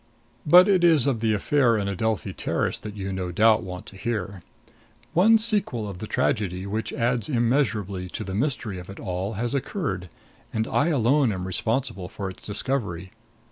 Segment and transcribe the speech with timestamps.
[0.47, 3.95] But it is of the affair in Adelphi Terrace that you no doubt want to
[3.95, 4.41] hear.
[5.13, 9.53] One sequel of the tragedy, which adds immeasurably to the mystery of it all, has
[9.53, 10.09] occurred,
[10.51, 13.11] and I alone am responsible for its discovery.